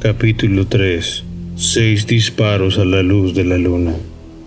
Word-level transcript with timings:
Capítulo 0.00 0.66
3. 0.66 1.24
Seis 1.56 2.06
disparos 2.06 2.78
a 2.78 2.86
la 2.86 3.02
luz 3.02 3.34
de 3.34 3.44
la 3.44 3.58
luna. 3.58 3.94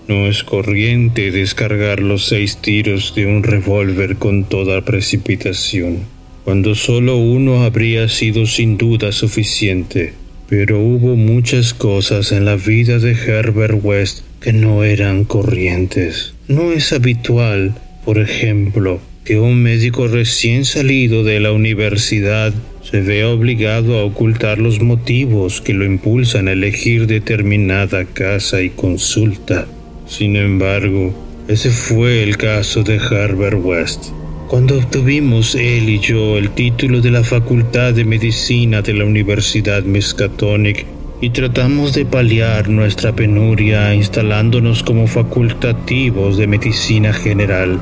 No 0.07 0.25
es 0.25 0.43
corriente 0.43 1.29
descargar 1.29 1.99
los 1.99 2.25
seis 2.25 2.57
tiros 2.57 3.13
de 3.13 3.27
un 3.27 3.43
revólver 3.43 4.15
con 4.15 4.45
toda 4.45 4.83
precipitación, 4.83 5.99
cuando 6.43 6.73
solo 6.73 7.17
uno 7.17 7.65
habría 7.65 8.09
sido 8.09 8.47
sin 8.47 8.79
duda 8.79 9.11
suficiente. 9.11 10.13
Pero 10.49 10.79
hubo 10.79 11.15
muchas 11.15 11.75
cosas 11.75 12.31
en 12.31 12.45
la 12.45 12.55
vida 12.55 12.97
de 12.97 13.11
Herbert 13.11 13.79
West 13.83 14.21
que 14.41 14.53
no 14.53 14.83
eran 14.83 15.23
corrientes. 15.23 16.33
No 16.47 16.71
es 16.71 16.91
habitual, 16.93 17.75
por 18.05 18.17
ejemplo, 18.17 19.01
que 19.25 19.39
un 19.39 19.63
médico 19.63 20.07
recién 20.07 20.65
salido 20.65 21.23
de 21.23 21.39
la 21.39 21.53
universidad 21.53 22.53
se 22.81 23.01
vea 23.01 23.29
obligado 23.29 23.97
a 23.97 24.03
ocultar 24.03 24.57
los 24.57 24.81
motivos 24.81 25.61
que 25.61 25.73
lo 25.73 25.85
impulsan 25.85 26.47
a 26.47 26.51
elegir 26.51 27.07
determinada 27.07 28.03
casa 28.05 28.61
y 28.61 28.69
consulta. 28.69 29.65
Sin 30.05 30.35
embargo, 30.35 31.13
ese 31.47 31.69
fue 31.69 32.23
el 32.23 32.35
caso 32.35 32.83
de 32.83 32.95
Herbert 32.95 33.59
West. 33.63 34.11
Cuando 34.49 34.77
obtuvimos 34.77 35.55
él 35.55 35.89
y 35.89 35.99
yo 35.99 36.37
el 36.37 36.51
título 36.51 37.01
de 37.01 37.09
la 37.09 37.23
Facultad 37.23 37.93
de 37.93 38.05
Medicina 38.05 38.81
de 38.81 38.93
la 38.93 39.05
Universidad 39.05 39.83
Miskatonic 39.83 40.85
y 41.21 41.29
tratamos 41.29 41.93
de 41.93 42.05
paliar 42.05 42.67
nuestra 42.67 43.15
penuria 43.15 43.95
instalándonos 43.95 44.83
como 44.83 45.07
facultativos 45.07 46.37
de 46.37 46.47
medicina 46.47 47.13
general, 47.13 47.79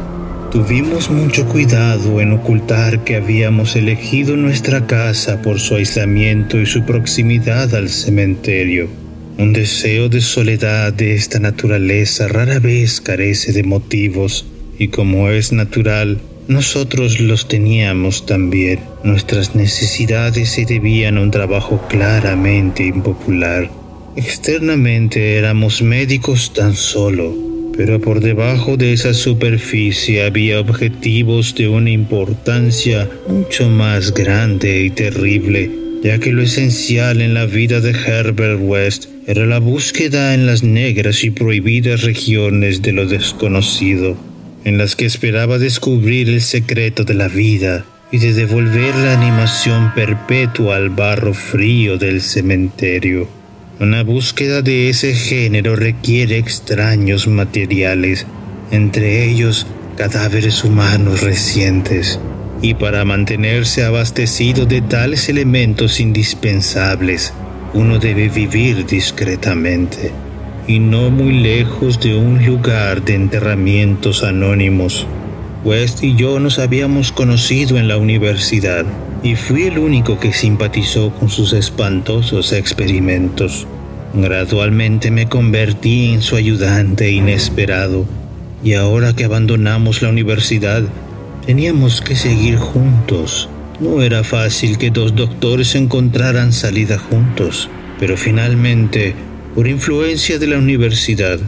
Tuvimos 0.52 1.10
mucho 1.10 1.48
cuidado 1.48 2.20
en 2.20 2.34
ocultar 2.34 3.06
que 3.06 3.16
habíamos 3.16 3.78
elegido 3.78 4.36
nuestra 4.36 4.86
casa 4.86 5.42
por 5.42 5.62
su 5.62 5.76
aislamiento 5.76 6.60
y 6.60 6.66
su 6.66 6.84
proximidad 6.84 7.74
al 7.74 7.88
cementerio. 7.88 8.90
Un 9.38 9.54
deseo 9.54 10.10
de 10.10 10.20
soledad 10.20 10.92
de 10.92 11.16
esta 11.16 11.40
naturaleza 11.40 12.28
rara 12.28 12.60
vez 12.60 13.00
carece 13.00 13.54
de 13.54 13.64
motivos 13.64 14.46
y 14.78 14.90
como 14.90 15.30
es 15.30 15.54
natural, 15.54 16.20
nosotros 16.50 17.22
los 17.22 17.48
teníamos 17.48 18.26
también. 18.26 18.82
Nuestras 19.06 19.56
necesidades 19.56 20.50
se 20.50 20.66
debían 20.66 21.18
a 21.18 21.22
un 21.22 21.32
trabajo 21.32 21.82
claramente 21.88 22.84
impopular. 22.84 23.72
Externamente 24.18 25.38
éramos 25.38 25.82
médicos 25.82 26.52
tan 26.54 26.76
solo 26.76 27.51
pero 27.76 28.00
por 28.00 28.20
debajo 28.20 28.78
de 28.78 28.94
esa 28.94 29.14
superficie 29.14 30.24
había 30.24 30.60
objetivos 30.60 31.56
de 31.56 31.68
una 31.68 31.90
importancia 31.90 33.10
mucho 33.28 33.70
más 33.70 34.14
grande 34.14 34.84
y 34.84 34.90
terrible, 34.90 35.72
ya 36.04 36.20
que 36.20 36.32
lo 36.32 36.42
esencial 36.42 37.22
en 37.22 37.34
la 37.34 37.46
vida 37.46 37.80
de 37.80 37.92
Herbert 37.92 38.60
West 38.62 39.06
era 39.28 39.46
la 39.46 39.60
búsqueda 39.60 40.34
en 40.34 40.46
las 40.46 40.64
negras 40.64 41.24
y 41.24 41.30
prohibidas 41.30 42.02
regiones 42.02 42.82
de 42.82 42.92
lo 42.92 43.06
desconocido, 43.06 44.18
en 44.64 44.78
las 44.78 44.96
que 44.96 45.06
esperaba 45.06 45.58
descubrir 45.58 46.28
el 46.30 46.42
secreto 46.42 47.04
de 47.04 47.14
la 47.14 47.28
vida 47.28 47.86
y 48.12 48.18
de 48.18 48.34
devolver 48.34 48.94
la 48.96 49.14
animación 49.14 49.94
perpetua 49.96 50.76
al 50.76 50.90
barro 50.90 51.34
frío 51.34 51.98
del 51.98 52.22
cementerio. 52.22 53.41
Una 53.82 54.04
búsqueda 54.04 54.62
de 54.62 54.90
ese 54.90 55.16
género 55.16 55.76
requiere 55.76 56.38
extraños 56.38 57.28
materiales, 57.28 58.28
entre 58.70 59.26
ellos 59.28 59.66
cadáveres 59.98 60.64
humanos 60.64 61.22
recientes, 61.22 62.20
y 62.62 62.76
para 62.76 63.06
mantenerse 63.06 63.84
abastecido 63.84 64.68
de 64.68 64.84
tales 64.84 65.30
elementos 65.30 66.00
indispensables, 66.00 67.34
uno 67.74 67.98
debe 67.98 68.30
vivir 68.30 68.86
discretamente, 68.86 70.12
y 70.68 70.78
no 70.78 71.10
muy 71.10 71.40
lejos 71.40 72.00
de 72.00 72.14
un 72.14 72.46
lugar 72.46 73.04
de 73.04 73.16
enterramientos 73.16 74.24
anónimos. 74.24 75.08
West 75.64 76.04
y 76.04 76.16
yo 76.16 76.40
nos 76.40 76.60
habíamos 76.60 77.12
conocido 77.12 77.80
en 77.80 77.88
la 77.88 77.98
universidad 77.98 78.86
y 79.24 79.36
fui 79.36 79.64
el 79.64 79.78
único 79.78 80.20
que 80.20 80.34
simpatizó 80.34 81.12
con 81.12 81.30
sus 81.30 81.54
espantosos 81.54 82.54
experimentos. 82.54 83.68
Gradualmente 84.14 85.12
me 85.12 85.30
convertí 85.30 86.14
en 86.14 86.22
su 86.22 86.36
ayudante 86.36 87.12
inesperado 87.12 88.06
y 88.64 88.74
ahora 88.74 89.16
que 89.16 89.26
abandonamos 89.26 90.02
la 90.02 90.10
universidad 90.10 90.84
teníamos 91.46 92.02
que 92.02 92.16
seguir 92.16 92.58
juntos. 92.58 93.48
No 93.80 94.02
era 94.02 94.24
fácil 94.24 94.78
que 94.78 94.92
dos 94.92 95.16
doctores 95.16 95.76
encontraran 95.76 96.54
salida 96.54 97.00
juntos, 97.00 97.70
pero 98.00 98.18
finalmente, 98.18 99.16
por 99.56 99.68
influencia 99.68 100.40
de 100.40 100.48
la 100.48 100.58
universidad, 100.58 101.40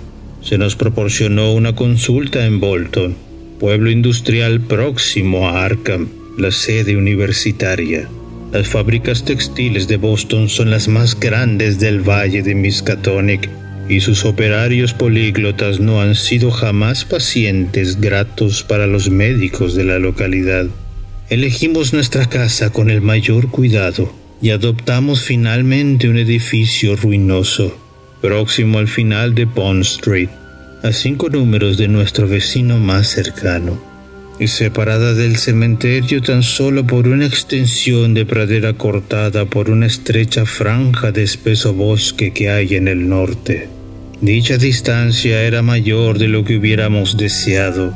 se 0.41 0.57
nos 0.57 0.75
proporcionó 0.75 1.53
una 1.53 1.75
consulta 1.75 2.45
en 2.45 2.59
Bolton, 2.59 3.15
pueblo 3.59 3.91
industrial 3.91 4.61
próximo 4.61 5.47
a 5.47 5.63
Arkham 5.63 6.22
la 6.37 6.51
sede 6.51 6.97
universitaria. 6.97 8.09
Las 8.51 8.67
fábricas 8.67 9.23
textiles 9.23 9.87
de 9.87 9.97
Boston 9.97 10.49
son 10.49 10.71
las 10.71 10.87
más 10.87 11.19
grandes 11.19 11.79
del 11.79 12.07
valle 12.07 12.41
de 12.41 12.55
Miskatonic 12.55 13.49
y 13.89 13.99
sus 13.99 14.25
operarios 14.25 14.93
políglotas 14.93 15.79
no 15.79 16.01
han 16.01 16.15
sido 16.15 16.51
jamás 16.51 17.05
pacientes 17.05 17.99
gratos 17.99 18.63
para 18.63 18.87
los 18.87 19.09
médicos 19.09 19.75
de 19.75 19.83
la 19.83 19.99
localidad. 19.99 20.67
Elegimos 21.29 21.93
nuestra 21.93 22.27
casa 22.27 22.71
con 22.71 22.89
el 22.89 23.01
mayor 23.01 23.49
cuidado 23.49 24.13
y 24.41 24.51
adoptamos 24.51 25.23
finalmente 25.23 26.09
un 26.09 26.17
edificio 26.17 26.95
ruinoso, 26.95 27.77
próximo 28.21 28.79
al 28.79 28.87
final 28.87 29.35
de 29.35 29.47
Pond 29.47 29.81
Street, 29.81 30.29
a 30.83 30.91
cinco 30.91 31.29
números 31.29 31.77
de 31.77 31.87
nuestro 31.87 32.27
vecino 32.27 32.77
más 32.77 33.07
cercano 33.07 33.92
y 34.39 34.47
separada 34.47 35.13
del 35.13 35.37
cementerio 35.37 36.21
tan 36.21 36.43
solo 36.43 36.85
por 36.85 37.07
una 37.07 37.25
extensión 37.25 38.13
de 38.13 38.25
pradera 38.25 38.73
cortada 38.73 39.45
por 39.45 39.69
una 39.69 39.85
estrecha 39.85 40.45
franja 40.45 41.11
de 41.11 41.23
espeso 41.23 41.73
bosque 41.73 42.33
que 42.33 42.49
hay 42.49 42.75
en 42.75 42.87
el 42.87 43.07
norte. 43.07 43.69
Dicha 44.21 44.57
distancia 44.57 45.41
era 45.41 45.61
mayor 45.61 46.17
de 46.17 46.27
lo 46.27 46.43
que 46.43 46.57
hubiéramos 46.57 47.17
deseado, 47.17 47.93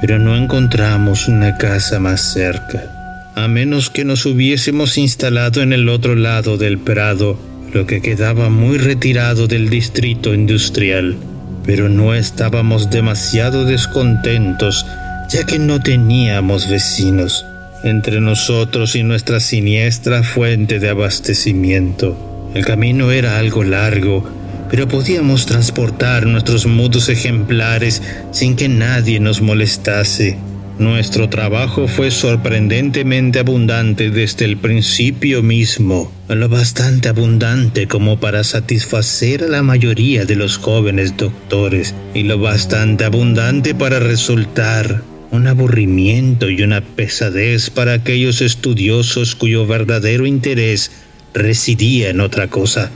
pero 0.00 0.18
no 0.18 0.36
encontramos 0.36 1.28
una 1.28 1.56
casa 1.56 1.98
más 1.98 2.32
cerca, 2.32 3.32
a 3.34 3.48
menos 3.48 3.90
que 3.90 4.04
nos 4.04 4.26
hubiésemos 4.26 4.98
instalado 4.98 5.62
en 5.62 5.72
el 5.72 5.88
otro 5.88 6.14
lado 6.14 6.56
del 6.56 6.78
prado, 6.78 7.38
lo 7.72 7.86
que 7.86 8.00
quedaba 8.00 8.48
muy 8.48 8.78
retirado 8.78 9.46
del 9.46 9.70
distrito 9.70 10.34
industrial, 10.34 11.16
pero 11.64 11.88
no 11.88 12.14
estábamos 12.14 12.90
demasiado 12.90 13.64
descontentos 13.64 14.84
ya 15.30 15.44
que 15.44 15.60
no 15.60 15.80
teníamos 15.80 16.68
vecinos 16.68 17.46
entre 17.84 18.20
nosotros 18.20 18.96
y 18.96 19.04
nuestra 19.04 19.38
siniestra 19.38 20.24
fuente 20.24 20.80
de 20.80 20.88
abastecimiento. 20.88 22.50
El 22.52 22.64
camino 22.64 23.12
era 23.12 23.38
algo 23.38 23.62
largo, 23.62 24.28
pero 24.70 24.88
podíamos 24.88 25.46
transportar 25.46 26.26
nuestros 26.26 26.66
mudos 26.66 27.08
ejemplares 27.08 28.02
sin 28.32 28.56
que 28.56 28.68
nadie 28.68 29.20
nos 29.20 29.40
molestase. 29.40 30.36
Nuestro 30.80 31.28
trabajo 31.28 31.86
fue 31.86 32.10
sorprendentemente 32.10 33.38
abundante 33.38 34.10
desde 34.10 34.46
el 34.46 34.56
principio 34.56 35.44
mismo, 35.44 36.10
lo 36.28 36.48
bastante 36.48 37.08
abundante 37.08 37.86
como 37.86 38.18
para 38.18 38.42
satisfacer 38.42 39.44
a 39.44 39.48
la 39.48 39.62
mayoría 39.62 40.24
de 40.24 40.34
los 40.34 40.56
jóvenes 40.56 41.16
doctores 41.16 41.94
y 42.14 42.24
lo 42.24 42.38
bastante 42.38 43.04
abundante 43.04 43.74
para 43.74 44.00
resultar 44.00 45.09
un 45.30 45.46
aburrimiento 45.46 46.50
y 46.50 46.62
una 46.62 46.80
pesadez 46.80 47.70
para 47.70 47.94
aquellos 47.94 48.40
estudiosos 48.40 49.34
cuyo 49.34 49.66
verdadero 49.66 50.26
interés 50.26 50.90
residía 51.32 52.10
en 52.10 52.20
otra 52.20 52.48
cosa. 52.48 52.90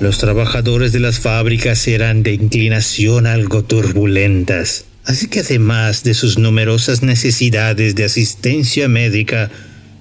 Los 0.00 0.18
trabajadores 0.18 0.92
de 0.92 1.00
las 1.00 1.20
fábricas 1.20 1.86
eran 1.88 2.22
de 2.22 2.34
inclinación 2.34 3.26
algo 3.26 3.62
turbulentas, 3.62 4.84
así 5.04 5.28
que 5.28 5.40
además 5.40 6.04
de 6.04 6.14
sus 6.14 6.38
numerosas 6.38 7.02
necesidades 7.02 7.94
de 7.94 8.04
asistencia 8.04 8.88
médica, 8.88 9.50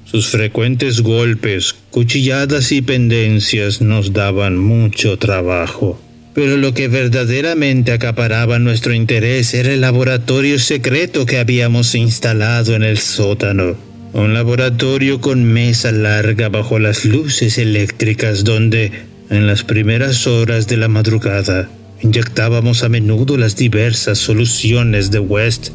sus 0.06 0.28
frecuentes 0.28 1.02
golpes, 1.02 1.76
cuchilladas 1.90 2.72
y 2.72 2.82
pendencias 2.82 3.82
nos 3.82 4.14
daban 4.14 4.58
mucho 4.58 5.18
trabajo. 5.18 6.00
Pero 6.34 6.56
lo 6.56 6.74
que 6.74 6.88
verdaderamente 6.88 7.92
acaparaba 7.92 8.58
nuestro 8.58 8.94
interés 8.94 9.54
era 9.54 9.74
el 9.74 9.82
laboratorio 9.82 10.60
secreto 10.60 11.26
que 11.26 11.40
habíamos 11.40 11.94
instalado 11.94 12.74
en 12.74 12.84
el 12.84 13.00
sótano. 13.00 13.76
Un 14.14 14.34
laboratorio 14.34 15.20
con 15.20 15.44
mesa 15.44 15.92
larga 15.92 16.50
bajo 16.50 16.80
las 16.80 17.04
luces 17.04 17.58
eléctricas 17.58 18.44
donde, 18.44 18.92
en 19.30 19.46
las 19.48 19.64
primeras 19.64 20.26
horas 20.26 20.68
de 20.68 20.78
la 20.78 20.88
madrugada, 20.88 21.70
inyectábamos 22.02 22.84
a 22.84 22.90
menudo 22.90 23.38
las 23.38 23.58
diversas 23.58 24.18
soluciones 24.18 25.12
de 25.12 25.20
West 25.20 25.70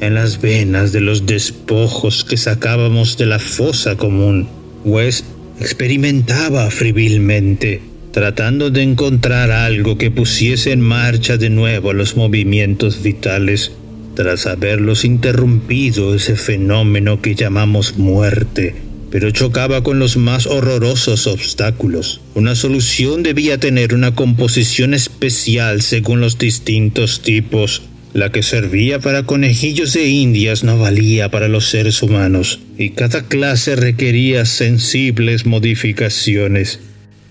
en 0.00 0.14
las 0.14 0.40
venas 0.40 0.92
de 0.92 1.00
los 1.00 1.26
despojos 1.26 2.24
que 2.24 2.36
sacábamos 2.36 3.16
de 3.16 3.26
la 3.26 3.38
fosa 3.38 3.96
común. 3.96 4.48
West 4.84 5.24
experimentaba 5.60 6.70
frívilmente 6.70 7.89
tratando 8.12 8.70
de 8.70 8.82
encontrar 8.82 9.50
algo 9.50 9.96
que 9.96 10.10
pusiese 10.10 10.72
en 10.72 10.80
marcha 10.80 11.36
de 11.36 11.50
nuevo 11.50 11.92
los 11.92 12.16
movimientos 12.16 13.02
vitales, 13.02 13.72
tras 14.14 14.46
haberlos 14.46 15.04
interrumpido 15.04 16.14
ese 16.14 16.36
fenómeno 16.36 17.22
que 17.22 17.34
llamamos 17.34 17.96
muerte, 17.96 18.74
pero 19.10 19.30
chocaba 19.30 19.82
con 19.82 19.98
los 19.98 20.16
más 20.16 20.46
horrorosos 20.46 21.26
obstáculos. 21.26 22.20
Una 22.34 22.54
solución 22.54 23.22
debía 23.22 23.58
tener 23.58 23.94
una 23.94 24.14
composición 24.14 24.94
especial 24.94 25.82
según 25.82 26.20
los 26.20 26.38
distintos 26.38 27.22
tipos. 27.22 27.82
La 28.12 28.32
que 28.32 28.42
servía 28.42 28.98
para 28.98 29.22
conejillos 29.22 29.92
de 29.92 30.08
indias 30.08 30.64
no 30.64 30.76
valía 30.78 31.30
para 31.30 31.46
los 31.46 31.68
seres 31.68 32.02
humanos, 32.02 32.58
y 32.76 32.90
cada 32.90 33.28
clase 33.28 33.76
requería 33.76 34.46
sensibles 34.46 35.46
modificaciones. 35.46 36.80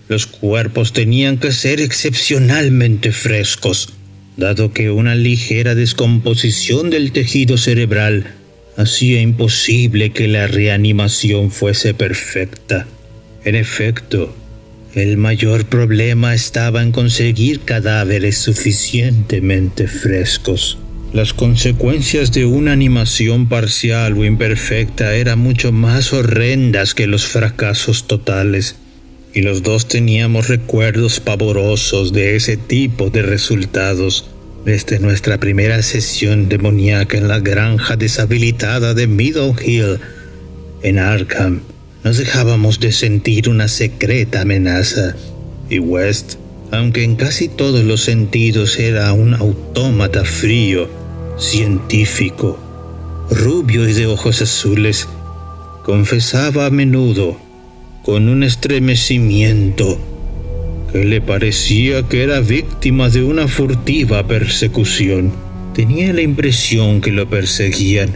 Los 0.10 0.26
cuerpos 0.26 0.92
tenían 0.92 1.38
que 1.38 1.52
ser 1.52 1.80
excepcionalmente 1.80 3.12
frescos, 3.12 3.94
dado 4.38 4.74
que 4.74 4.90
una 4.90 5.14
ligera 5.14 5.76
descomposición 5.76 6.90
del 6.90 7.12
tejido 7.12 7.60
cerebral 7.60 8.34
hacía 8.76 9.22
imposible 9.22 10.12
que 10.12 10.28
la 10.28 10.48
reanimación 10.48 11.52
fuese 11.52 11.94
perfecta. 11.94 12.88
En 13.46 13.54
efecto, 13.54 14.36
el 14.96 15.18
mayor 15.18 15.66
problema 15.66 16.34
estaba 16.34 16.82
en 16.82 16.92
conseguir 16.92 17.60
cadáveres 17.60 18.40
suficientemente 18.40 19.88
frescos. 19.88 20.80
Las 21.14 21.34
consecuencias 21.34 22.32
de 22.32 22.46
una 22.46 22.72
animación 22.72 23.48
parcial 23.48 24.18
o 24.18 24.26
imperfecta 24.26 25.14
eran 25.14 25.38
mucho 25.38 25.72
más 25.72 26.14
horrendas 26.14 26.96
que 26.96 27.06
los 27.06 27.28
fracasos 27.28 28.08
totales, 28.08 28.76
y 29.34 29.42
los 29.42 29.64
dos 29.64 29.88
teníamos 29.88 30.48
recuerdos 30.48 31.20
pavorosos 31.20 32.14
de 32.14 32.36
ese 32.36 32.58
tipo 32.58 33.10
de 33.10 33.22
resultados 33.22 34.30
desde 34.66 35.00
nuestra 35.00 35.40
primera 35.40 35.82
sesión 35.84 36.50
demoníaca 36.50 37.18
en 37.18 37.28
la 37.28 37.40
granja 37.40 37.96
deshabilitada 37.96 38.94
de 38.94 39.08
Middle 39.08 39.54
Hill, 39.64 40.00
en 40.84 41.00
Arkham, 41.00 41.62
nos 42.04 42.18
dejábamos 42.18 42.80
de 42.80 42.92
sentir 42.92 43.50
una 43.50 43.68
secreta 43.68 44.42
amenaza, 44.42 45.16
y 45.70 45.80
West, 45.80 46.36
aunque 46.72 47.04
en 47.04 47.16
casi 47.16 47.48
todos 47.48 47.84
los 47.84 48.02
sentidos 48.02 48.80
era 48.80 49.12
un 49.14 49.34
autómata 49.34 50.24
frío, 50.24 50.90
científico, 51.38 52.60
rubio 53.30 53.88
y 53.88 53.94
de 53.94 54.08
ojos 54.08 54.42
azules, 54.42 55.08
confesaba 55.84 56.66
a 56.66 56.70
menudo, 56.70 57.38
con 58.10 58.28
un 58.28 58.42
estremecimiento, 58.42 60.00
que 60.92 61.06
le 61.06 61.22
parecía 61.22 62.02
que 62.10 62.24
era 62.24 62.40
víctima 62.40 63.08
de 63.12 63.22
una 63.22 63.48
furtiva 63.48 64.26
persecución. 64.26 65.32
Tenía 65.76 66.12
la 66.12 66.24
impresión 66.24 67.02
que 67.02 67.12
lo 67.12 67.30
perseguían, 67.30 68.10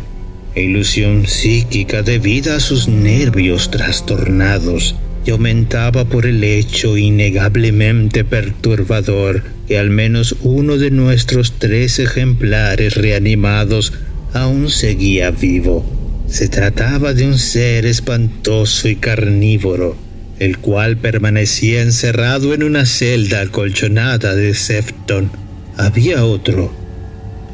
ilusión 0.56 1.28
psíquica 1.28 2.02
debida 2.02 2.56
a 2.56 2.60
sus 2.60 2.88
nervios 2.88 3.70
trastornados, 3.70 4.96
y 5.28 5.30
aumentaba 5.30 6.06
por 6.06 6.26
el 6.26 6.44
hecho 6.44 6.98
innegablemente 6.98 8.24
perturbador 8.24 9.44
que 9.68 9.78
al 9.78 9.92
menos 9.92 10.38
uno 10.42 10.78
de 10.78 10.90
nuestros 10.90 11.60
tres 11.60 12.00
ejemplares 12.00 12.96
reanimados 12.96 13.94
aún 14.34 14.72
seguía 14.72 15.30
vivo. 15.30 16.03
Se 16.28 16.48
trataba 16.48 17.14
de 17.14 17.28
un 17.28 17.38
ser 17.38 17.86
espantoso 17.86 18.88
y 18.88 18.96
carnívoro, 18.96 19.96
el 20.40 20.58
cual 20.58 20.98
permanecía 20.98 21.82
encerrado 21.82 22.54
en 22.54 22.64
una 22.64 22.86
celda 22.86 23.42
acolchonada 23.42 24.36
de 24.36 24.54
Sefton. 24.54 25.32
Había 25.78 26.26
otro, 26.26 26.74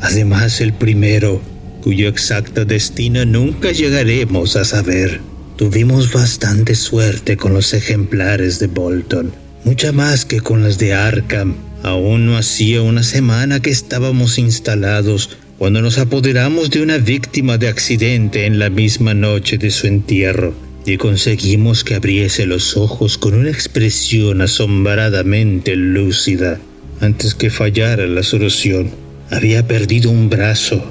además 0.01 0.61
el 0.61 0.73
primero, 0.73 1.41
cuyo 1.81 2.07
exacto 2.07 2.65
destino 2.65 3.25
nunca 3.25 3.71
llegaremos 3.71 4.55
a 4.55 4.65
saber. 4.65 5.21
Tuvimos 5.57 6.13
bastante 6.13 6.75
suerte 6.75 7.35
con 7.35 7.53
los 7.53 7.73
ejemplares 7.73 8.59
de 8.59 8.67
Bolton, 8.67 9.33
mucha 9.65 9.91
más 9.91 10.23
que 10.23 10.39
con 10.39 10.63
las 10.63 10.77
de 10.77 10.93
Arkham. 10.93 11.55
Aún 11.83 12.25
no 12.25 12.37
hacía 12.37 12.81
una 12.81 13.03
semana 13.03 13.61
que 13.61 13.69
estábamos 13.69 14.37
instalados 14.37 15.37
cuando 15.59 15.81
nos 15.81 15.97
apoderamos 15.97 16.69
de 16.69 16.81
una 16.81 16.97
víctima 16.99 17.57
de 17.57 17.67
accidente 17.67 18.45
en 18.45 18.59
la 18.59 18.69
misma 18.69 19.13
noche 19.13 19.57
de 19.57 19.71
su 19.71 19.87
entierro 19.87 20.53
y 20.85 20.95
conseguimos 20.95 21.83
que 21.83 21.95
abriese 21.95 22.45
los 22.45 22.77
ojos 22.77 23.17
con 23.17 23.33
una 23.33 23.49
expresión 23.49 24.41
asombradamente 24.41 25.75
lúcida. 25.75 26.61
Antes 27.01 27.35
que 27.35 27.49
fallara 27.49 28.07
la 28.07 28.23
solución, 28.23 28.91
había 29.29 29.67
perdido 29.67 30.09
un 30.09 30.29
brazo. 30.29 30.81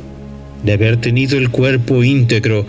De 0.62 0.73
haber 0.73 0.99
tenido 0.99 1.38
el 1.38 1.49
cuerpo 1.49 2.05
íntegro, 2.05 2.67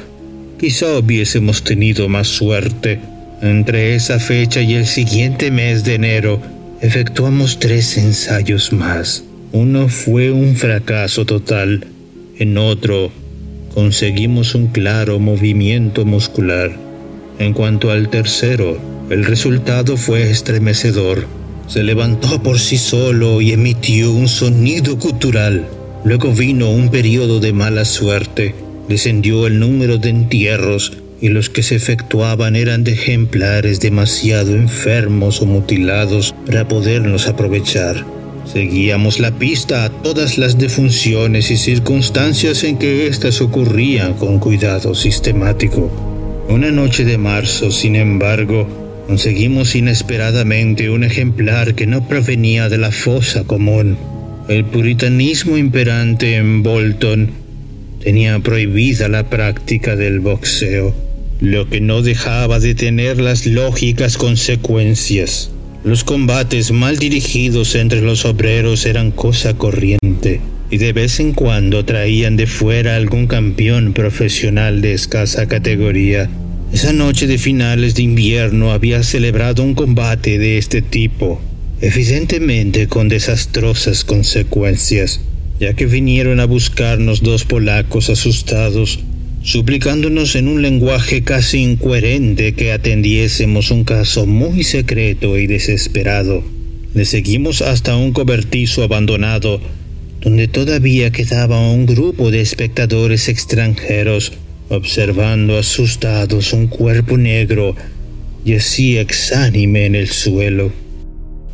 quizá 0.57 0.97
hubiésemos 0.97 1.63
tenido 1.63 2.07
más 2.07 2.29
suerte. 2.29 3.01
Entre 3.41 3.95
esa 3.95 4.19
fecha 4.19 4.61
y 4.61 4.75
el 4.75 4.87
siguiente 4.87 5.51
mes 5.51 5.83
de 5.83 5.95
enero, 5.95 6.41
efectuamos 6.79 7.59
tres 7.59 7.97
ensayos 7.97 8.71
más. 8.71 9.25
Uno 9.51 9.89
fue 9.89 10.31
un 10.31 10.55
fracaso 10.55 11.25
total, 11.25 11.85
en 12.37 12.57
otro 12.57 13.11
conseguimos 13.73 14.55
un 14.55 14.67
claro 14.67 15.19
movimiento 15.19 16.05
muscular 16.05 16.89
en 17.39 17.53
cuanto 17.53 17.89
al 17.89 18.09
tercero, 18.09 18.77
el 19.09 19.23
resultado 19.23 19.95
fue 19.95 20.29
estremecedor. 20.29 21.25
Se 21.67 21.83
levantó 21.83 22.43
por 22.43 22.59
sí 22.59 22.77
solo 22.77 23.39
y 23.39 23.53
emitió 23.53 24.11
un 24.11 24.27
sonido 24.27 24.97
gutural. 24.97 25.65
Luego 26.03 26.33
vino 26.33 26.69
un 26.69 26.89
periodo 26.89 27.39
de 27.39 27.53
mala 27.53 27.85
suerte. 27.85 28.55
Descendió 28.89 29.47
el 29.47 29.57
número 29.57 29.97
de 29.97 30.09
entierros 30.09 30.97
y 31.21 31.29
los 31.29 31.49
que 31.49 31.63
se 31.63 31.75
efectuaban 31.75 32.57
eran 32.57 32.83
de 32.83 32.91
ejemplares 32.91 33.79
demasiado 33.79 34.53
enfermos 34.53 35.41
o 35.41 35.45
mutilados 35.45 36.35
para 36.45 36.67
podernos 36.67 37.27
aprovechar. 37.27 38.03
Seguíamos 38.51 39.19
la 39.19 39.29
pista 39.37 39.83
a 39.83 39.89
todas 39.89 40.39
las 40.39 40.57
defunciones 40.57 41.51
y 41.51 41.57
circunstancias 41.57 42.63
en 42.63 42.79
que 42.79 43.05
éstas 43.05 43.41
ocurrían 43.41 44.15
con 44.15 44.39
cuidado 44.39 44.95
sistemático. 44.95 45.91
Una 46.49 46.71
noche 46.71 47.05
de 47.05 47.19
marzo, 47.19 47.69
sin 47.69 47.95
embargo, 47.95 48.67
conseguimos 49.05 49.75
inesperadamente 49.75 50.89
un 50.89 51.03
ejemplar 51.03 51.75
que 51.75 51.85
no 51.85 52.07
provenía 52.07 52.69
de 52.69 52.79
la 52.79 52.91
fosa 52.91 53.43
común. 53.43 53.97
El 54.47 54.65
puritanismo 54.65 55.55
imperante 55.55 56.37
en 56.37 56.63
Bolton 56.63 57.29
tenía 58.03 58.39
prohibida 58.39 59.09
la 59.09 59.29
práctica 59.29 59.95
del 59.95 60.21
boxeo, 60.21 60.95
lo 61.39 61.69
que 61.69 61.81
no 61.81 62.01
dejaba 62.01 62.59
de 62.59 62.73
tener 62.73 63.21
las 63.21 63.45
lógicas 63.45 64.17
consecuencias. 64.17 65.51
Los 65.83 66.03
combates 66.03 66.71
mal 66.71 66.97
dirigidos 66.97 67.73
entre 67.75 68.01
los 68.01 68.25
obreros 68.25 68.85
eran 68.85 69.11
cosa 69.11 69.53
corriente 69.53 70.41
y 70.69 70.77
de 70.77 70.91
vez 70.91 71.21
en 71.21 71.31
cuando 71.31 71.85
traían 71.85 72.35
de 72.35 72.47
fuera 72.47 72.97
algún 72.97 73.27
campeón 73.27 73.93
profesional 73.93 74.81
de 74.81 74.93
escasa 74.93 75.47
categoría. 75.47 76.29
Esa 76.73 76.91
noche 76.91 77.27
de 77.27 77.37
finales 77.37 77.95
de 77.95 78.03
invierno 78.03 78.71
había 78.71 79.03
celebrado 79.03 79.63
un 79.63 79.73
combate 79.73 80.37
de 80.37 80.57
este 80.57 80.81
tipo, 80.81 81.41
evidentemente 81.79 82.87
con 82.87 83.07
desastrosas 83.07 84.03
consecuencias, 84.03 85.21
ya 85.61 85.73
que 85.75 85.85
vinieron 85.85 86.41
a 86.41 86.45
buscarnos 86.45 87.23
dos 87.23 87.45
polacos 87.45 88.09
asustados, 88.09 88.99
suplicándonos 89.43 90.35
en 90.35 90.47
un 90.47 90.61
lenguaje 90.61 91.23
casi 91.23 91.59
incoherente 91.59 92.53
que 92.53 92.71
atendiésemos 92.71 93.71
un 93.71 93.83
caso 93.83 94.25
muy 94.25 94.63
secreto 94.63 95.37
y 95.37 95.47
desesperado. 95.47 96.43
Le 96.93 97.05
seguimos 97.05 97.61
hasta 97.61 97.95
un 97.95 98.11
cobertizo 98.11 98.83
abandonado 98.83 99.61
donde 100.21 100.47
todavía 100.47 101.11
quedaba 101.11 101.59
un 101.71 101.85
grupo 101.85 102.31
de 102.31 102.41
espectadores 102.41 103.29
extranjeros 103.29 104.33
observando 104.69 105.57
asustados 105.57 106.53
un 106.53 106.67
cuerpo 106.67 107.17
negro 107.17 107.75
así 108.55 108.97
exánime 108.97 109.85
en 109.85 109.95
el 109.95 110.09
suelo. 110.09 110.71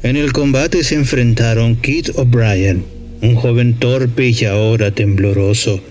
En 0.04 0.16
el 0.16 0.34
combate 0.34 0.84
se 0.84 0.96
enfrentaron 0.96 1.76
Kit 1.76 2.10
O'Brien, 2.16 2.84
un 3.22 3.36
joven 3.36 3.76
torpe 3.76 4.30
y 4.30 4.46
ahora 4.46 4.92
tembloroso, 4.92 5.82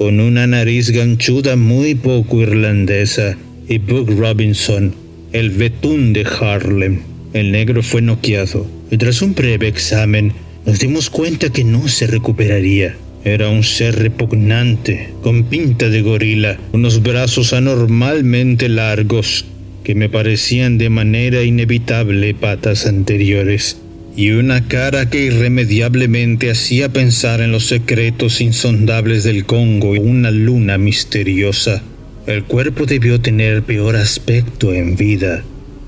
con 0.00 0.18
una 0.18 0.46
nariz 0.46 0.92
ganchuda 0.92 1.56
muy 1.56 1.94
poco 1.94 2.40
irlandesa, 2.40 3.36
y 3.68 3.76
Buck 3.76 4.08
Robinson, 4.08 4.94
el 5.32 5.50
betún 5.50 6.14
de 6.14 6.24
Harlem. 6.24 7.00
El 7.34 7.52
negro 7.52 7.82
fue 7.82 8.00
noqueado, 8.00 8.66
y 8.90 8.96
tras 8.96 9.20
un 9.20 9.34
breve 9.34 9.68
examen, 9.68 10.32
nos 10.64 10.78
dimos 10.78 11.10
cuenta 11.10 11.52
que 11.52 11.64
no 11.64 11.86
se 11.86 12.06
recuperaría. 12.06 12.96
Era 13.26 13.50
un 13.50 13.62
ser 13.62 13.96
repugnante, 13.96 15.10
con 15.22 15.44
pinta 15.44 15.90
de 15.90 16.00
gorila, 16.00 16.58
unos 16.72 17.02
brazos 17.02 17.52
anormalmente 17.52 18.70
largos, 18.70 19.44
que 19.84 19.94
me 19.94 20.08
parecían 20.08 20.78
de 20.78 20.88
manera 20.88 21.42
inevitable 21.42 22.32
patas 22.32 22.86
anteriores, 22.86 23.76
y 24.16 24.30
una 24.30 24.66
cara 24.66 25.08
que 25.08 25.24
irremediablemente 25.26 26.50
hacía 26.50 26.92
pensar 26.92 27.40
en 27.40 27.52
los 27.52 27.66
secretos 27.66 28.40
insondables 28.40 29.24
del 29.24 29.44
Congo 29.46 29.94
y 29.94 29.98
una 29.98 30.30
luna 30.30 30.78
misteriosa. 30.78 31.82
El 32.26 32.44
cuerpo 32.44 32.86
debió 32.86 33.20
tener 33.20 33.62
peor 33.62 33.96
aspecto 33.96 34.74
en 34.74 34.96
vida, 34.96 35.42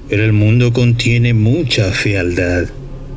pero 0.08 0.24
el 0.24 0.32
mundo 0.32 0.72
contiene 0.72 1.34
mucha 1.34 1.90
fealdad. 1.92 2.68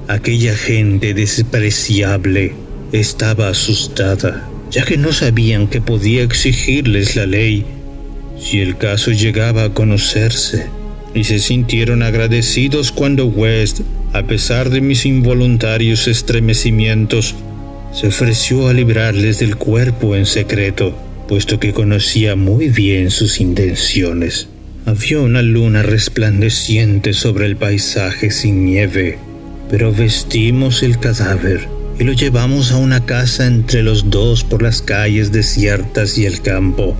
Aquella 0.07 0.55
gente 0.55 1.13
despreciable 1.13 2.53
estaba 2.91 3.49
asustada, 3.49 4.47
ya 4.71 4.83
que 4.85 4.97
no 4.97 5.11
sabían 5.13 5.67
que 5.67 5.81
podía 5.81 6.23
exigirles 6.23 7.15
la 7.15 7.25
ley 7.25 7.65
si 8.39 8.59
el 8.59 8.77
caso 8.77 9.11
llegaba 9.11 9.63
a 9.63 9.73
conocerse, 9.73 10.67
y 11.13 11.23
se 11.23 11.39
sintieron 11.39 12.03
agradecidos 12.03 12.91
cuando 12.91 13.25
West, 13.27 13.81
a 14.15 14.23
pesar 14.23 14.69
de 14.69 14.79
mis 14.79 15.05
involuntarios 15.05 16.07
estremecimientos, 16.07 17.35
se 17.91 18.07
ofreció 18.07 18.69
a 18.69 18.73
librarles 18.73 19.39
del 19.39 19.57
cuerpo 19.57 20.15
en 20.15 20.25
secreto, 20.25 20.97
puesto 21.27 21.59
que 21.59 21.73
conocía 21.73 22.37
muy 22.37 22.69
bien 22.69 23.11
sus 23.11 23.41
intenciones. 23.41 24.47
Había 24.85 25.19
una 25.19 25.41
luna 25.41 25.83
resplandeciente 25.83 27.11
sobre 27.11 27.45
el 27.45 27.57
paisaje 27.57 28.31
sin 28.31 28.65
nieve, 28.65 29.19
pero 29.69 29.91
vestimos 29.91 30.81
el 30.81 30.97
cadáver 30.97 31.67
y 31.99 32.05
lo 32.05 32.13
llevamos 32.13 32.71
a 32.71 32.77
una 32.77 33.05
casa 33.05 33.45
entre 33.45 33.83
los 33.83 34.09
dos 34.09 34.45
por 34.45 34.61
las 34.61 34.81
calles 34.81 35.33
desiertas 35.33 36.17
y 36.17 36.25
el 36.25 36.41
campo. 36.41 36.95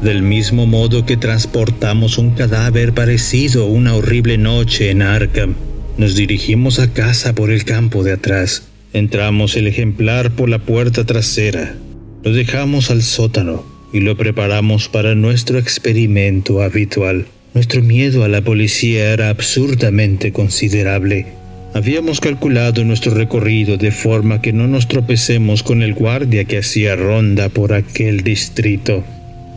Del 0.00 0.22
mismo 0.22 0.66
modo 0.66 1.06
que 1.06 1.16
transportamos 1.16 2.18
un 2.18 2.30
cadáver 2.30 2.92
parecido 2.92 3.66
una 3.66 3.96
horrible 3.96 4.38
noche 4.38 4.90
en 4.90 5.02
Arkham, 5.02 5.56
nos 6.02 6.16
dirigimos 6.16 6.80
a 6.80 6.92
casa 6.92 7.32
por 7.32 7.52
el 7.52 7.64
campo 7.64 8.02
de 8.02 8.10
atrás. 8.10 8.64
Entramos 8.92 9.56
el 9.56 9.68
ejemplar 9.68 10.32
por 10.32 10.48
la 10.48 10.58
puerta 10.58 11.06
trasera, 11.06 11.76
lo 12.24 12.32
dejamos 12.32 12.90
al 12.90 13.02
sótano 13.04 13.64
y 13.92 14.00
lo 14.00 14.16
preparamos 14.16 14.88
para 14.88 15.14
nuestro 15.14 15.60
experimento 15.60 16.60
habitual. 16.60 17.26
Nuestro 17.54 17.82
miedo 17.82 18.24
a 18.24 18.28
la 18.28 18.42
policía 18.42 19.12
era 19.12 19.28
absurdamente 19.28 20.32
considerable 20.32 21.26
Habíamos 21.72 22.20
calculado 22.20 22.84
nuestro 22.84 23.14
recorrido 23.14 23.76
de 23.76 23.92
forma 23.92 24.42
que 24.42 24.52
no 24.52 24.66
nos 24.66 24.88
tropecemos 24.88 25.62
con 25.62 25.82
el 25.82 25.94
guardia 25.94 26.44
que 26.46 26.58
hacía 26.58 26.96
ronda 26.96 27.48
por 27.48 27.74
aquel 27.74 28.24
distrito. 28.24 29.04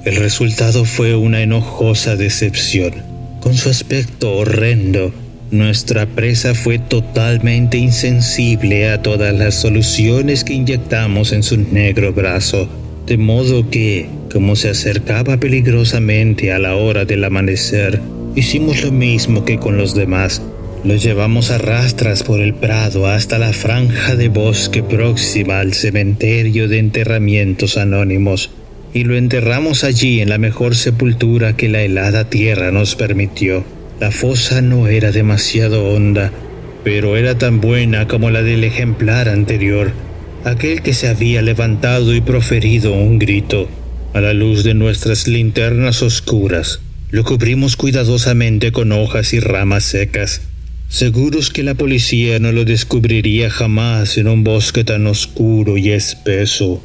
El 0.05 0.17
resultado 0.17 0.85
fue 0.85 1.15
una 1.15 1.41
enojosa 1.41 2.15
decepción. 2.15 2.93
Con 3.41 3.55
su 3.55 3.69
aspecto 3.69 4.31
horrendo, 4.31 5.11
nuestra 5.51 6.05
presa 6.07 6.55
fue 6.55 6.79
totalmente 6.79 7.77
insensible 7.77 8.89
a 8.89 9.01
todas 9.01 9.33
las 9.33 9.55
soluciones 9.55 10.43
que 10.43 10.53
inyectamos 10.53 11.31
en 11.31 11.43
su 11.43 11.57
negro 11.57 12.13
brazo, 12.13 12.67
de 13.05 13.17
modo 13.17 13.69
que, 13.69 14.07
como 14.31 14.55
se 14.55 14.69
acercaba 14.69 15.37
peligrosamente 15.37 16.51
a 16.51 16.59
la 16.59 16.75
hora 16.75 17.05
del 17.05 17.23
amanecer, 17.23 18.01
hicimos 18.35 18.83
lo 18.83 18.91
mismo 18.91 19.45
que 19.45 19.57
con 19.57 19.77
los 19.77 19.93
demás, 19.93 20.41
lo 20.83 20.95
llevamos 20.95 21.51
a 21.51 21.57
rastras 21.57 22.23
por 22.23 22.41
el 22.41 22.53
prado 22.53 23.07
hasta 23.07 23.39
la 23.39 23.53
franja 23.53 24.15
de 24.15 24.29
bosque 24.29 24.83
próxima 24.83 25.59
al 25.59 25.73
cementerio 25.73 26.67
de 26.67 26.79
enterramientos 26.79 27.77
anónimos 27.77 28.51
y 28.93 29.03
lo 29.03 29.17
enterramos 29.17 29.83
allí 29.83 30.21
en 30.21 30.29
la 30.29 30.37
mejor 30.37 30.75
sepultura 30.75 31.57
que 31.57 31.69
la 31.69 31.81
helada 31.81 32.29
tierra 32.29 32.71
nos 32.71 32.95
permitió. 32.95 33.74
La 33.99 34.11
fosa 34.11 34.61
no 34.61 34.87
era 34.87 35.11
demasiado 35.11 35.85
honda, 35.85 36.31
pero 36.83 37.17
era 37.17 37.37
tan 37.37 37.61
buena 37.61 38.07
como 38.07 38.29
la 38.29 38.43
del 38.43 38.63
ejemplar 38.63 39.29
anterior, 39.29 39.91
aquel 40.43 40.81
que 40.81 40.93
se 40.93 41.07
había 41.07 41.41
levantado 41.41 42.13
y 42.13 42.21
proferido 42.21 42.93
un 42.93 43.19
grito. 43.19 43.69
A 44.13 44.21
la 44.21 44.33
luz 44.33 44.63
de 44.63 44.73
nuestras 44.73 45.27
linternas 45.27 46.01
oscuras, 46.01 46.79
lo 47.11 47.23
cubrimos 47.23 47.75
cuidadosamente 47.75 48.71
con 48.71 48.91
hojas 48.91 49.33
y 49.33 49.39
ramas 49.39 49.83
secas 49.83 50.41
seguros 50.87 51.49
que 51.49 51.63
la 51.63 51.75
policía 51.75 52.39
no 52.39 52.51
lo 52.51 52.63
descubriría 52.63 53.49
jamás 53.49 54.17
en 54.17 54.27
un 54.27 54.43
bosque 54.43 54.83
tan 54.83 55.07
oscuro 55.07 55.77
y 55.77 55.91
espeso. 55.91 56.83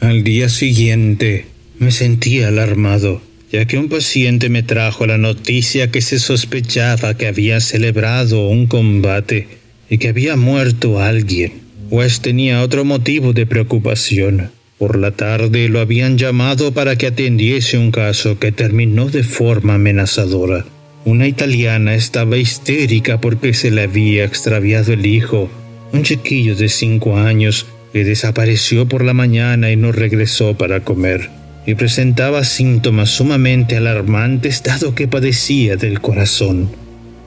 Al 0.00 0.24
día 0.24 0.48
siguiente 0.48 1.46
me 1.78 1.92
sentí 1.92 2.42
alarmado, 2.42 3.22
ya 3.52 3.66
que 3.66 3.76
un 3.76 3.90
paciente 3.90 4.48
me 4.48 4.62
trajo 4.62 5.06
la 5.06 5.18
noticia 5.18 5.90
que 5.90 6.00
se 6.00 6.18
sospechaba 6.18 7.18
que 7.18 7.26
había 7.26 7.60
celebrado 7.60 8.48
un 8.48 8.66
combate 8.66 9.46
y 9.90 9.98
que 9.98 10.08
había 10.08 10.36
muerto 10.36 11.00
alguien. 11.00 11.52
Pues 11.90 12.22
tenía 12.22 12.62
otro 12.62 12.86
motivo 12.86 13.34
de 13.34 13.44
preocupación. 13.44 14.50
Por 14.78 14.98
la 14.98 15.10
tarde 15.10 15.68
lo 15.68 15.80
habían 15.80 16.16
llamado 16.16 16.72
para 16.72 16.96
que 16.96 17.08
atendiese 17.08 17.76
un 17.76 17.90
caso 17.90 18.38
que 18.38 18.52
terminó 18.52 19.10
de 19.10 19.22
forma 19.22 19.74
amenazadora. 19.74 20.64
Una 21.04 21.26
italiana 21.28 21.94
estaba 21.94 22.38
histérica 22.38 23.20
porque 23.20 23.52
se 23.52 23.70
le 23.70 23.82
había 23.82 24.24
extraviado 24.24 24.94
el 24.94 25.04
hijo, 25.04 25.50
un 25.92 26.04
chiquillo 26.04 26.56
de 26.56 26.70
cinco 26.70 27.18
años 27.18 27.66
que 27.92 28.04
desapareció 28.04 28.88
por 28.88 29.04
la 29.04 29.12
mañana 29.12 29.70
y 29.70 29.76
no 29.76 29.92
regresó 29.92 30.56
para 30.56 30.80
comer, 30.80 31.28
y 31.66 31.74
presentaba 31.74 32.44
síntomas 32.44 33.10
sumamente 33.10 33.76
alarmantes 33.76 34.62
dado 34.62 34.94
que 34.94 35.08
padecía 35.08 35.76
del 35.76 36.00
corazón. 36.00 36.70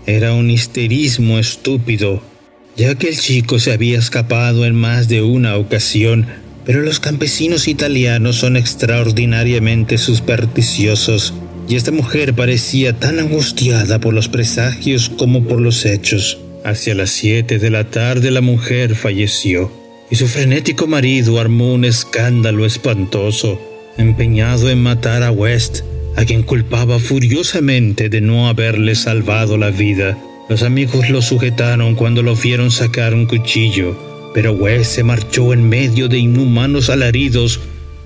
Era 0.05 0.33
un 0.33 0.49
histerismo 0.51 1.39
estúpido, 1.39 2.21
ya 2.75 2.95
que 2.95 3.09
el 3.09 3.17
chico 3.17 3.59
se 3.59 3.71
había 3.71 3.97
escapado 3.97 4.65
en 4.65 4.75
más 4.75 5.07
de 5.07 5.21
una 5.21 5.55
ocasión, 5.57 6.27
pero 6.65 6.81
los 6.81 6.99
campesinos 6.99 7.67
italianos 7.67 8.37
son 8.37 8.57
extraordinariamente 8.57 9.97
supersticiosos 9.97 11.33
y 11.67 11.75
esta 11.75 11.91
mujer 11.91 12.33
parecía 12.33 12.93
tan 12.99 13.19
angustiada 13.19 13.99
por 13.99 14.13
los 14.13 14.27
presagios 14.27 15.09
como 15.09 15.45
por 15.45 15.61
los 15.61 15.85
hechos. 15.85 16.39
Hacia 16.63 16.95
las 16.95 17.11
siete 17.11 17.59
de 17.59 17.69
la 17.69 17.85
tarde 17.85 18.31
la 18.31 18.41
mujer 18.41 18.95
falleció, 18.95 19.71
y 20.09 20.15
su 20.15 20.27
frenético 20.27 20.87
marido 20.87 21.39
armó 21.39 21.73
un 21.73 21.85
escándalo 21.85 22.65
espantoso, 22.65 23.59
empeñado 23.97 24.69
en 24.69 24.81
matar 24.81 25.23
a 25.23 25.31
West, 25.31 25.81
a 26.15 26.25
quien 26.25 26.43
culpaba 26.43 26.99
furiosamente 26.99 28.09
de 28.09 28.21
no 28.21 28.47
haberle 28.47 28.95
salvado 28.95 29.57
la 29.57 29.71
vida. 29.71 30.17
Los 30.49 30.63
amigos 30.63 31.09
lo 31.09 31.21
sujetaron 31.21 31.95
cuando 31.95 32.21
lo 32.21 32.35
vieron 32.35 32.71
sacar 32.71 33.13
un 33.13 33.25
cuchillo, 33.25 33.97
pero 34.33 34.53
West 34.53 34.91
se 34.95 35.03
marchó 35.03 35.53
en 35.53 35.67
medio 35.67 36.07
de 36.07 36.19
inhumanos 36.19 36.89
alaridos, 36.89 37.61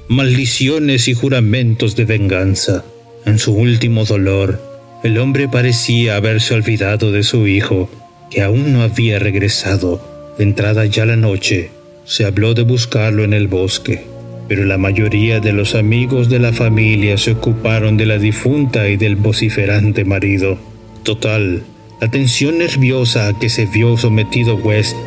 maldiciones 0.07 1.07
y 1.07 1.13
juramentos 1.13 1.95
de 1.95 2.05
venganza. 2.05 2.85
En 3.25 3.37
su 3.39 3.53
último 3.53 4.05
dolor, 4.05 4.61
el 5.03 5.17
hombre 5.17 5.47
parecía 5.47 6.15
haberse 6.15 6.53
olvidado 6.53 7.11
de 7.11 7.23
su 7.23 7.47
hijo, 7.47 7.89
que 8.31 8.41
aún 8.41 8.73
no 8.73 8.81
había 8.81 9.19
regresado. 9.19 10.35
Entrada 10.37 10.85
ya 10.85 11.05
la 11.05 11.15
noche, 11.15 11.71
se 12.05 12.25
habló 12.25 12.53
de 12.53 12.63
buscarlo 12.63 13.23
en 13.23 13.33
el 13.33 13.47
bosque, 13.47 14.05
pero 14.49 14.65
la 14.65 14.79
mayoría 14.79 15.39
de 15.39 15.53
los 15.53 15.75
amigos 15.75 16.27
de 16.27 16.39
la 16.39 16.51
familia 16.51 17.19
se 17.19 17.33
ocuparon 17.33 17.97
de 17.97 18.07
la 18.07 18.17
difunta 18.17 18.89
y 18.89 18.97
del 18.97 19.15
vociferante 19.15 20.05
marido. 20.05 20.57
Total, 21.03 21.61
la 22.01 22.09
tensión 22.09 22.57
nerviosa 22.57 23.27
a 23.27 23.37
que 23.37 23.47
se 23.47 23.67
vio 23.67 23.95
sometido 23.95 24.55
West 24.55 24.97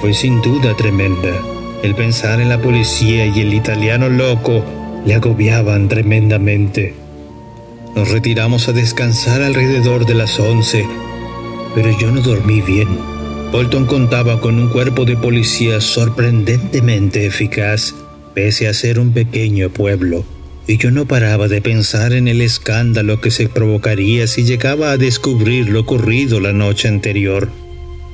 fue 0.00 0.14
sin 0.14 0.40
duda 0.40 0.76
tremenda. 0.76 1.30
El 1.82 1.96
pensar 1.96 2.40
en 2.40 2.48
la 2.48 2.62
policía 2.62 3.26
y 3.26 3.40
el 3.40 3.52
italiano 3.54 4.08
loco 4.08 4.64
le 5.04 5.14
agobiaban 5.14 5.88
tremendamente. 5.88 6.94
Nos 7.96 8.08
retiramos 8.08 8.68
a 8.68 8.72
descansar 8.72 9.42
alrededor 9.42 10.06
de 10.06 10.14
las 10.14 10.38
once, 10.38 10.86
pero 11.74 11.90
yo 11.98 12.12
no 12.12 12.20
dormí 12.20 12.60
bien. 12.60 12.88
Bolton 13.50 13.84
contaba 13.84 14.40
con 14.40 14.60
un 14.60 14.68
cuerpo 14.68 15.04
de 15.04 15.16
policía 15.16 15.80
sorprendentemente 15.80 17.26
eficaz, 17.26 17.94
pese 18.34 18.68
a 18.68 18.74
ser 18.74 18.98
un 18.98 19.12
pequeño 19.12 19.70
pueblo, 19.70 20.24
y 20.66 20.78
yo 20.78 20.90
no 20.90 21.06
paraba 21.06 21.48
de 21.48 21.60
pensar 21.60 22.12
en 22.12 22.28
el 22.28 22.40
escándalo 22.40 23.20
que 23.20 23.30
se 23.30 23.48
provocaría 23.48 24.26
si 24.26 24.44
llegaba 24.44 24.92
a 24.92 24.96
descubrir 24.96 25.68
lo 25.68 25.80
ocurrido 25.80 26.40
la 26.40 26.52
noche 26.52 26.88
anterior. 26.88 27.48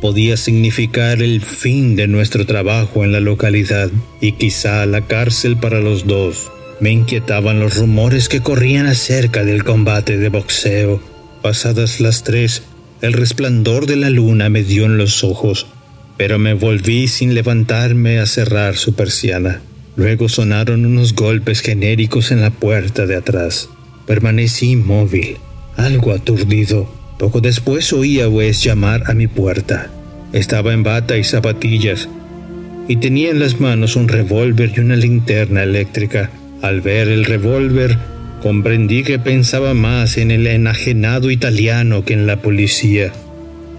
Podía 0.01 0.37
significar 0.37 1.23
el 1.23 1.41
fin 1.41 1.97
de 1.97 2.07
nuestro 2.07 2.47
trabajo 2.47 3.05
en 3.05 3.13
la 3.13 3.21
localidad 3.21 3.91
y 4.21 4.33
quizá 4.33 4.87
la 4.87 5.03
cárcel 5.03 5.57
para 5.57 5.81
los 5.81 6.07
dos. 6.07 6.51
Me 6.81 6.91
inquietaban 6.91 7.59
los 7.59 7.77
rumores 7.77 8.29
que 8.29 8.41
corrían 8.41 8.87
acerca 8.87 9.45
del 9.45 9.65
combate 9.65 10.17
de 10.17 10.29
boxeo. 10.29 11.03
Pasadas 11.43 12.01
las 12.01 12.23
tres, 12.23 12.63
el 13.01 13.13
resplandor 13.13 13.87
de 13.87 13.97
la 13.97 14.11
luna 14.11 14.49
me 14.49 14.63
dio 14.63 14.85
en 14.85 14.99
los 14.99 15.25
ojos, 15.25 15.67
pero 16.17 16.39
me 16.39 16.55
volví 16.55 17.09
sin 17.09 17.35
levantarme 17.35 18.21
a 18.21 18.27
cerrar 18.27 18.77
su 18.77 18.95
persiana. 18.95 19.61
Luego 19.99 20.29
sonaron 20.29 20.87
unos 20.87 21.13
golpes 21.17 21.61
genéricos 21.61 22.31
en 22.31 22.41
la 22.41 22.51
puerta 22.51 23.05
de 23.05 23.17
atrás. 23.17 23.69
Permanecí 24.07 24.71
inmóvil, 24.71 25.39
algo 25.77 26.13
aturdido. 26.13 26.89
Poco 27.19 27.41
después 27.41 27.93
oí 27.93 28.21
a 28.21 28.29
Wes 28.29 28.63
llamar 28.63 29.03
a 29.11 29.15
mi 29.15 29.27
puerta. 29.27 29.91
Estaba 30.33 30.73
en 30.73 30.85
bata 30.85 31.17
y 31.17 31.25
zapatillas 31.25 32.09
y 32.87 32.97
tenía 32.99 33.31
en 33.31 33.41
las 33.41 33.61
manos 33.61 33.97
un 33.97 34.07
revólver 34.07 34.73
y 34.77 34.79
una 34.79 34.95
linterna 34.95 35.65
eléctrica. 35.65 36.31
Al 36.63 36.81
ver 36.81 37.09
el 37.09 37.25
revólver, 37.25 37.99
comprendí 38.41 39.03
que 39.03 39.19
pensaba 39.19 39.75
más 39.75 40.17
en 40.17 40.31
el 40.31 40.47
enajenado 40.47 41.29
italiano 41.29 42.05
que 42.05 42.15
en 42.15 42.29
la 42.29 42.41
policía. 42.41 43.13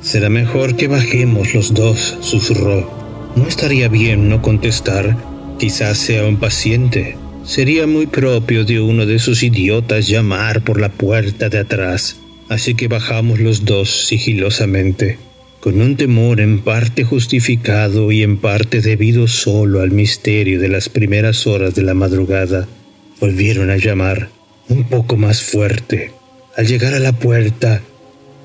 Será 0.02 0.30
mejor 0.30 0.76
que 0.76 0.90
bajemos 0.90 1.56
los 1.56 1.74
dos, 1.74 2.18
susurró. 2.20 2.92
No 3.38 3.48
estaría 3.48 3.88
bien 3.88 4.28
no 4.28 4.42
contestar. 4.42 5.16
Quizás 5.60 5.98
sea 5.98 6.26
un 6.26 6.38
paciente. 6.38 7.18
Sería 7.44 7.86
muy 7.86 8.08
propio 8.08 8.66
de 8.66 8.80
uno 8.80 9.06
de 9.06 9.16
esos 9.16 9.44
idiotas 9.44 10.08
llamar 10.08 10.64
por 10.64 10.80
la 10.80 10.90
puerta 10.90 11.50
de 11.50 11.60
atrás 11.60 12.18
así 12.50 12.74
que 12.74 12.88
bajamos 12.88 13.40
los 13.40 13.64
dos 13.64 14.08
sigilosamente, 14.08 15.18
con 15.62 15.80
un 15.82 15.96
temor 15.96 16.42
en 16.42 16.60
parte 16.60 17.04
justificado 17.04 18.12
y 18.12 18.24
en 18.24 18.38
parte 18.38 18.82
debido 18.82 19.28
solo 19.28 19.82
al 19.82 19.92
misterio 19.92 20.60
de 20.60 20.68
las 20.68 20.90
primeras 20.90 21.46
horas 21.48 21.76
de 21.76 21.84
la 21.84 21.94
madrugada. 21.94 22.68
Volvieron 23.22 23.70
a 23.70 23.78
llamar, 23.78 24.30
un 24.68 24.84
poco 24.84 25.16
más 25.16 25.44
fuerte. 25.44 26.12
Al 26.58 26.66
llegar 26.66 26.94
a 26.96 27.00
la 27.00 27.14
puerta, 27.14 27.82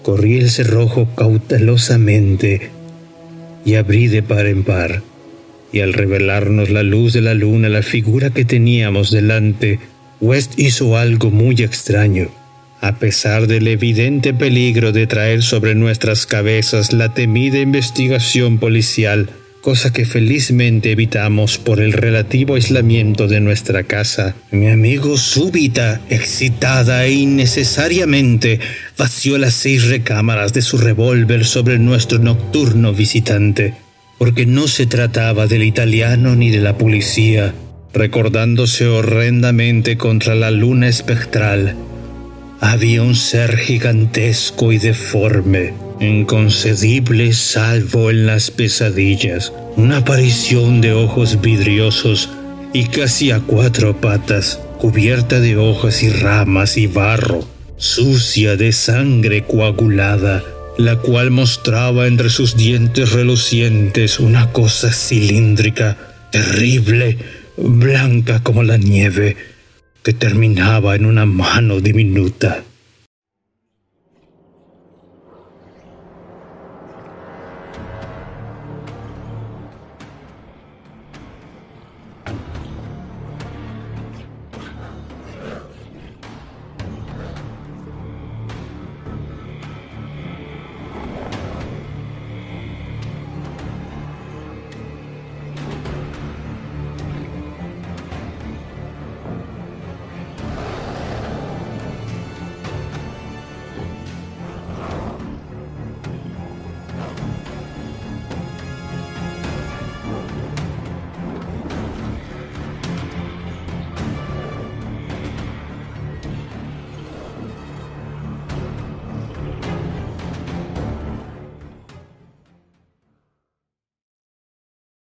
corrí 0.02 0.38
el 0.38 0.50
cerrojo 0.50 1.08
cautelosamente 1.16 2.70
y 3.64 3.76
abrí 3.76 4.08
de 4.08 4.22
par 4.22 4.46
en 4.46 4.64
par. 4.64 5.02
Y 5.74 5.80
al 5.80 5.92
revelarnos 5.92 6.70
la 6.70 6.82
luz 6.82 7.12
de 7.12 7.20
la 7.20 7.34
luna 7.34 7.68
la 7.68 7.82
figura 7.82 8.30
que 8.30 8.46
teníamos 8.46 9.10
delante, 9.10 9.80
West 10.20 10.52
hizo 10.56 10.96
algo 10.96 11.30
muy 11.30 11.56
extraño 11.56 12.30
a 12.84 12.96
pesar 12.96 13.46
del 13.46 13.66
evidente 13.68 14.34
peligro 14.34 14.92
de 14.92 15.06
traer 15.06 15.42
sobre 15.42 15.74
nuestras 15.74 16.26
cabezas 16.26 16.92
la 16.92 17.14
temida 17.14 17.58
investigación 17.58 18.58
policial, 18.58 19.30
cosa 19.62 19.90
que 19.90 20.04
felizmente 20.04 20.92
evitamos 20.92 21.56
por 21.56 21.80
el 21.80 21.94
relativo 21.94 22.56
aislamiento 22.56 23.26
de 23.26 23.40
nuestra 23.40 23.84
casa. 23.84 24.34
Mi 24.50 24.68
amigo 24.68 25.16
súbita, 25.16 26.02
excitada 26.10 27.06
e 27.06 27.12
innecesariamente, 27.12 28.60
vació 28.98 29.38
las 29.38 29.54
seis 29.54 29.88
recámaras 29.88 30.52
de 30.52 30.60
su 30.60 30.76
revólver 30.76 31.46
sobre 31.46 31.78
nuestro 31.78 32.18
nocturno 32.18 32.92
visitante, 32.92 33.72
porque 34.18 34.46
no 34.46 34.68
se 34.68 34.86
trataba 34.86 35.46
del 35.46 35.62
italiano 35.62 36.34
ni 36.36 36.50
de 36.50 36.60
la 36.60 36.78
policía, 36.78 37.54
recordándose 37.92 38.86
horrendamente 38.86 39.96
contra 39.96 40.34
la 40.34 40.50
luna 40.50 40.88
espectral. 40.88 41.76
Había 42.60 43.02
un 43.02 43.14
ser 43.14 43.56
gigantesco 43.56 44.72
y 44.72 44.78
deforme, 44.78 45.74
inconcebible 46.00 47.32
salvo 47.32 48.10
en 48.10 48.26
las 48.26 48.50
pesadillas, 48.50 49.52
una 49.76 49.98
aparición 49.98 50.80
de 50.80 50.92
ojos 50.92 51.40
vidriosos 51.40 52.30
y 52.72 52.84
casi 52.86 53.30
a 53.30 53.40
cuatro 53.40 54.00
patas, 54.00 54.60
cubierta 54.78 55.40
de 55.40 55.56
hojas 55.56 56.02
y 56.02 56.10
ramas 56.10 56.76
y 56.76 56.86
barro, 56.86 57.46
sucia 57.76 58.56
de 58.56 58.72
sangre 58.72 59.44
coagulada, 59.44 60.42
la 60.76 60.96
cual 60.96 61.30
mostraba 61.30 62.06
entre 62.06 62.30
sus 62.30 62.56
dientes 62.56 63.12
relucientes 63.12 64.18
una 64.18 64.50
cosa 64.52 64.92
cilíndrica, 64.92 65.96
terrible, 66.30 67.18
blanca 67.56 68.42
como 68.42 68.62
la 68.62 68.76
nieve, 68.76 69.36
que 70.02 70.12
terminaba 70.12 70.96
en 70.96 71.06
una 71.06 71.26
mano 71.26 71.80
diminuta. 71.80 72.64